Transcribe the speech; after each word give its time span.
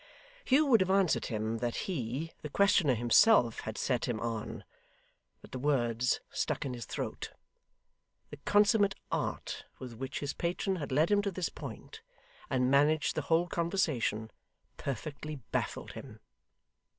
Hugh 0.43 0.65
would 0.65 0.81
have 0.81 0.89
answered 0.89 1.27
him 1.27 1.59
that 1.59 1.75
he, 1.85 2.31
the 2.41 2.49
questioner 2.49 2.95
himself 2.95 3.59
had 3.59 3.77
set 3.77 4.05
him 4.05 4.19
on, 4.19 4.63
but 5.43 5.51
the 5.51 5.59
words 5.59 6.21
stuck 6.31 6.65
in 6.65 6.73
his 6.73 6.85
throat. 6.85 7.29
The 8.31 8.37
consummate 8.37 8.95
art 9.11 9.65
with 9.77 9.93
which 9.93 10.19
his 10.21 10.33
patron 10.33 10.77
had 10.77 10.91
led 10.91 11.11
him 11.11 11.21
to 11.21 11.29
this 11.29 11.49
point, 11.49 12.01
and 12.49 12.71
managed 12.71 13.13
the 13.13 13.21
whole 13.29 13.45
conversation, 13.45 14.31
perfectly 14.75 15.35
baffled 15.51 15.91
him. 15.91 16.19